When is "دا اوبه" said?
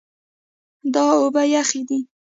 0.93-1.43